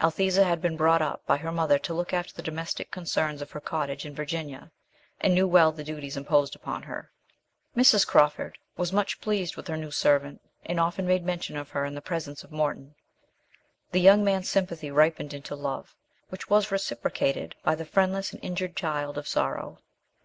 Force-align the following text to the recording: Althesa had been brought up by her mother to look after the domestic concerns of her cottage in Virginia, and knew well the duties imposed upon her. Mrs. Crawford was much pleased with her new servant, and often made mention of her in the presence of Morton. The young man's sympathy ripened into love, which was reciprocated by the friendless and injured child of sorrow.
Althesa 0.00 0.42
had 0.44 0.60
been 0.60 0.76
brought 0.76 1.00
up 1.00 1.24
by 1.26 1.36
her 1.36 1.52
mother 1.52 1.78
to 1.78 1.94
look 1.94 2.12
after 2.12 2.34
the 2.34 2.42
domestic 2.42 2.90
concerns 2.90 3.40
of 3.40 3.52
her 3.52 3.60
cottage 3.60 4.04
in 4.04 4.12
Virginia, 4.16 4.72
and 5.20 5.32
knew 5.32 5.46
well 5.46 5.70
the 5.70 5.84
duties 5.84 6.16
imposed 6.16 6.56
upon 6.56 6.82
her. 6.82 7.12
Mrs. 7.76 8.04
Crawford 8.04 8.58
was 8.76 8.92
much 8.92 9.20
pleased 9.20 9.54
with 9.56 9.68
her 9.68 9.76
new 9.76 9.92
servant, 9.92 10.40
and 10.66 10.80
often 10.80 11.06
made 11.06 11.24
mention 11.24 11.56
of 11.56 11.70
her 11.70 11.84
in 11.84 11.94
the 11.94 12.00
presence 12.02 12.42
of 12.42 12.50
Morton. 12.50 12.96
The 13.92 14.00
young 14.00 14.24
man's 14.24 14.48
sympathy 14.50 14.90
ripened 14.90 15.32
into 15.32 15.54
love, 15.54 15.94
which 16.30 16.50
was 16.50 16.72
reciprocated 16.72 17.54
by 17.62 17.76
the 17.76 17.84
friendless 17.84 18.32
and 18.32 18.42
injured 18.42 18.74
child 18.74 19.16
of 19.16 19.28
sorrow. 19.28 19.78